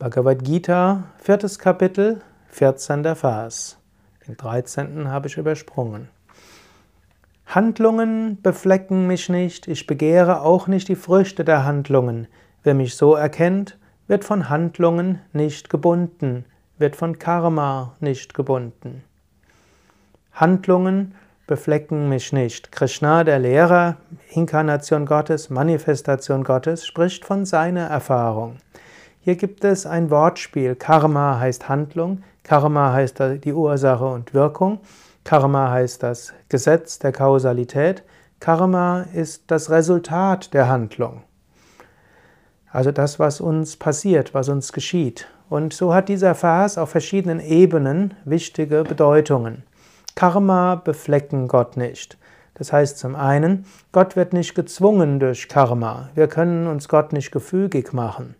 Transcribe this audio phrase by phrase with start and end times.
[0.00, 3.14] Bhagavad Gita, viertes Kapitel, 14.
[3.14, 3.76] Vers.
[4.26, 5.10] Den 13.
[5.10, 6.08] habe ich übersprungen.
[7.44, 12.28] Handlungen beflecken mich nicht, ich begehre auch nicht die Früchte der Handlungen.
[12.62, 13.76] Wer mich so erkennt,
[14.08, 16.46] wird von Handlungen nicht gebunden,
[16.78, 19.04] wird von Karma nicht gebunden.
[20.32, 21.14] Handlungen
[21.46, 22.72] beflecken mich nicht.
[22.72, 23.98] Krishna, der Lehrer,
[24.30, 28.56] Inkarnation Gottes, Manifestation Gottes, spricht von seiner Erfahrung.
[29.22, 30.74] Hier gibt es ein Wortspiel.
[30.74, 34.80] Karma heißt Handlung, Karma heißt die Ursache und Wirkung,
[35.24, 38.02] Karma heißt das Gesetz der Kausalität,
[38.40, 41.22] Karma ist das Resultat der Handlung.
[42.72, 45.26] Also das, was uns passiert, was uns geschieht.
[45.50, 49.64] Und so hat dieser Vers auf verschiedenen Ebenen wichtige Bedeutungen.
[50.14, 52.16] Karma beflecken Gott nicht.
[52.54, 56.08] Das heißt zum einen, Gott wird nicht gezwungen durch Karma.
[56.14, 58.34] Wir können uns Gott nicht gefügig machen.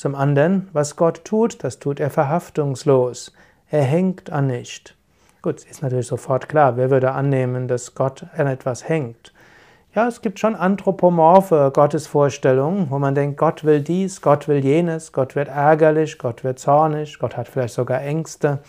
[0.00, 3.34] Zum anderen, was Gott tut, das tut er verhaftungslos.
[3.70, 4.96] Er hängt an nicht.
[5.42, 9.34] Gut, ist natürlich sofort klar, wer würde annehmen, dass Gott an etwas hängt?
[9.94, 15.12] Ja, es gibt schon anthropomorphe Gottesvorstellungen, wo man denkt, Gott will dies, Gott will jenes,
[15.12, 18.60] Gott wird ärgerlich, Gott wird zornig, Gott hat vielleicht sogar Ängste.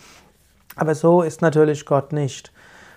[0.76, 2.52] Aber so ist natürlich Gott nicht.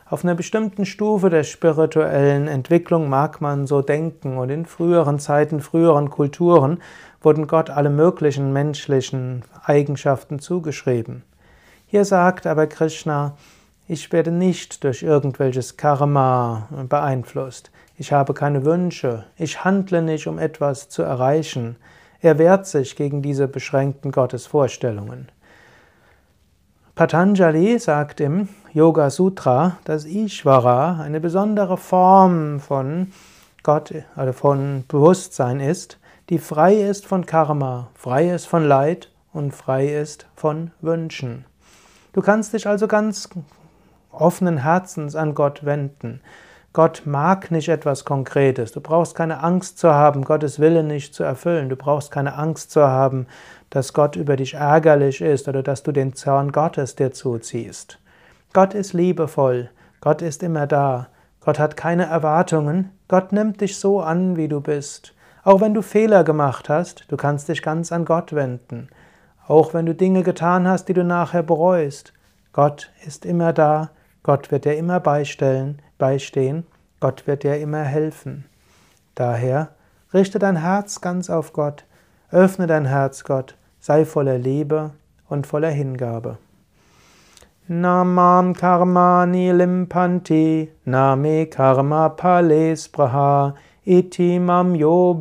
[0.07, 5.61] Auf einer bestimmten Stufe der spirituellen Entwicklung mag man so denken und in früheren Zeiten,
[5.61, 6.79] früheren Kulturen
[7.21, 11.23] wurden Gott alle möglichen menschlichen Eigenschaften zugeschrieben.
[11.87, 13.35] Hier sagt aber Krishna,
[13.87, 17.71] ich werde nicht durch irgendwelches Karma beeinflusst.
[17.97, 19.25] Ich habe keine Wünsche.
[19.37, 21.77] Ich handle nicht, um etwas zu erreichen.
[22.21, 25.29] Er wehrt sich gegen diese beschränkten Gottesvorstellungen.
[26.95, 33.11] Patanjali sagt im Yoga Sutra, dass Ishvara eine besondere Form von
[33.63, 39.11] Gott oder also von Bewusstsein ist, die frei ist von Karma, frei ist von Leid
[39.33, 41.43] und frei ist von Wünschen.
[42.13, 43.27] Du kannst dich also ganz
[44.09, 46.21] offenen Herzens an Gott wenden.
[46.75, 48.73] Gott mag nicht etwas Konkretes.
[48.73, 51.69] Du brauchst keine Angst zu haben, Gottes Wille nicht zu erfüllen.
[51.69, 53.27] Du brauchst keine Angst zu haben,
[53.69, 57.97] dass Gott über dich ärgerlich ist oder dass du den Zorn Gottes dir zuziehst.
[58.51, 59.69] Gott ist liebevoll.
[60.01, 61.07] Gott ist immer da.
[61.39, 62.91] Gott hat keine Erwartungen.
[63.07, 65.13] Gott nimmt dich so an, wie du bist.
[65.45, 68.89] Auch wenn du Fehler gemacht hast, du kannst dich ganz an Gott wenden.
[69.47, 72.11] Auch wenn du Dinge getan hast, die du nachher bereust.
[72.51, 73.91] Gott ist immer da,
[74.25, 76.65] Gott wird dir immer beistellen, beistehen,
[76.99, 78.45] Gott wird dir immer helfen.
[79.13, 79.69] Daher
[80.15, 81.85] richte dein Herz ganz auf Gott,
[82.31, 84.89] öffne dein Herz Gott, sei voller Liebe
[85.29, 86.39] und voller Hingabe.
[87.67, 93.53] Namam karmani limpanti, name karma palespraha,
[93.83, 95.13] iti mam yo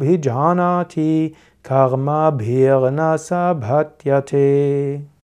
[1.62, 5.04] karma bhirna sabhatyate.